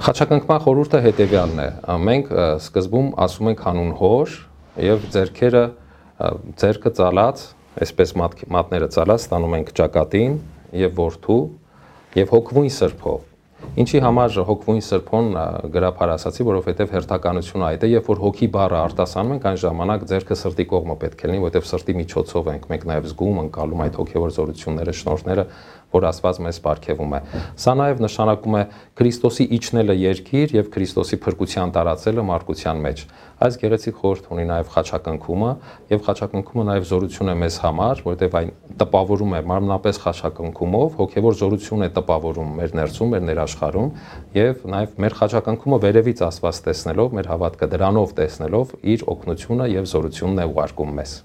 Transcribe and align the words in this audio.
Խաչակնկման 0.00 0.62
խորհուրդը 0.64 1.00
հետևյալն 1.04 1.62
է։ 1.62 1.68
Մենք 2.08 2.30
սկզբում 2.64 3.10
ասում 3.26 3.50
ենք 3.52 3.64
հանուն 3.68 3.90
հոր 4.00 4.36
եւ 4.90 5.08
зерքերը 5.14 5.64
зерքը 6.60 6.94
ծալած, 6.98 7.46
այսպես 7.86 8.14
մատները 8.20 8.90
ծալած 8.96 9.26
ստանում 9.28 9.58
ենք 9.60 9.74
ճակատին 9.80 10.38
եւ 10.82 10.94
որդու 11.00 11.40
եւ 12.20 12.32
հոգվույն 12.34 12.72
սրբով 12.80 13.29
Ինչի 13.78 14.00
համար 14.02 14.32
հոգվույն 14.48 14.80
սրբոն 14.82 15.28
գրափար 15.70 16.10
ասացի, 16.16 16.42
որովհետև 16.48 16.94
հերթականությունը 16.96 17.66
այդ 17.68 17.84
է, 17.86 17.90
երբ 17.92 18.08
որ 18.10 18.20
հոգի 18.24 18.48
բառը 18.56 18.78
արտասանում 18.80 19.34
ենք, 19.36 19.46
այն 19.46 19.60
ժամանակ 19.62 20.06
ձերքը 20.10 20.38
սրտի 20.40 20.66
կողմը 20.72 20.96
պետք 21.04 21.22
է 21.22 21.30
լինի, 21.30 21.42
որովհետև 21.44 21.68
սրտի 21.70 21.94
միջոցով 22.00 22.50
ենք 22.50 22.66
մենք 22.72 22.86
նաև 22.90 23.06
զգում, 23.14 23.38
ընկալում 23.46 23.84
այդ 23.86 24.00
հոգևոր 24.00 24.34
զորությունները, 24.40 24.94
շնորհները, 25.00 25.44
որ 25.90 26.06
Աստված 26.10 26.38
մեզ 26.46 26.58
ապարգևում 26.60 27.14
է։ 27.14 27.20
Սա 27.58 27.72
նաև 27.78 28.02
նշանակում 28.04 28.56
է 28.58 28.62
Քրիստոսի 29.00 29.46
իջնելը 29.58 29.96
երկիր 30.00 30.54
եւ 30.54 30.68
Քրիստոսի 30.74 31.18
փրկության 31.24 31.72
տարածելը 31.74 32.24
մարդկության 32.30 32.82
մեջ։ 32.84 33.02
Այս 33.40 33.58
գեղեցիկ 33.60 33.98
խորհուրդ 34.00 34.30
ունի 34.30 34.44
նաև 34.50 34.70
խաչակնքումը 34.76 35.50
եւ 35.90 36.04
խաչակնքումը 36.06 36.66
նաև 36.70 36.86
զորություն 36.90 37.30
է 37.30 37.36
մեզ 37.40 37.58
համար, 37.64 38.02
որովհետեւ 38.06 38.38
այն 38.40 38.52
տպավորում 38.80 39.34
է 39.36 39.40
մարմնապես 39.50 40.00
խաչակնքումով, 40.04 40.98
հոգևոր 41.00 41.38
զորություն 41.40 41.86
է 41.86 41.90
տպավորում 42.00 42.52
մեր 42.60 42.76
ներսում, 42.80 43.14
մեր 43.14 43.24
ներաշխարում 43.30 43.90
եւ 44.40 44.68
նաև 44.74 45.00
մեր 45.04 45.18
խաչակնքումը 45.22 45.80
վերևից 45.86 46.22
Աստված 46.30 46.62
տեսնելով, 46.68 47.18
մեր 47.20 47.32
հավատքը 47.34 47.72
դրանով 47.76 48.14
տեսնելով 48.20 48.78
իր 48.94 49.10
օգնությունը 49.16 49.72
եւ 49.78 49.90
զորությունն 49.94 50.40
է 50.44 50.48
ուղարկում 50.54 50.96
մեզ։ 51.00 51.18